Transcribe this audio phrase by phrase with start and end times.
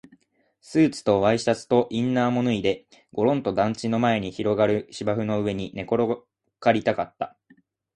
[0.61, 6.07] スーツとワイシャツとインナーも脱いで、ごろんと団地の前に広がる芝生の上に寝転
[6.59, 7.37] がりたかった